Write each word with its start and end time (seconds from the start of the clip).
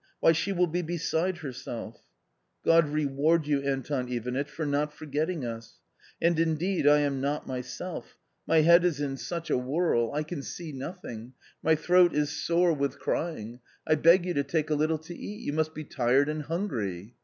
Why 0.19 0.31
she 0.31 0.51
will 0.51 0.65
be 0.65 0.81
beside 0.81 1.37
herself!"" 1.37 2.01
God 2.65 2.89
reward 2.89 3.45
you, 3.45 3.61
Anton 3.61 4.07
Ivanitch, 4.11 4.49
for 4.49 4.65
not 4.65 4.91
forgetting 4.91 5.45
us! 5.45 5.77
And, 6.19 6.39
indeed, 6.39 6.87
I 6.87 7.01
am 7.01 7.21
not 7.21 7.45
myself; 7.45 8.17
my 8.47 8.61
head 8.61 8.83
is 8.83 8.99
in 8.99 9.15
such 9.15 9.51
a 9.51 9.59
whirl. 9.59 10.11
A 10.15 10.23
COMMON 10.23 10.23
STORY 10.23 10.23
19 10.23 10.25
I 10.25 10.29
can 10.29 10.41
see 10.41 10.71
nothing; 10.71 11.33
my 11.61 11.75
throat 11.75 12.15
is 12.15 12.31
sore 12.43 12.73
with 12.73 12.97
crying. 12.97 13.59
I 13.85 13.93
beg 13.93 14.25
you 14.25 14.33
to 14.33 14.43
take 14.43 14.71
a 14.71 14.73
little 14.73 14.97
to 14.97 15.13
eat; 15.15 15.41
you 15.45 15.53
must 15.53 15.75
be 15.75 15.83
tired 15.83 16.29
and 16.29 16.41
hungry." 16.41 17.13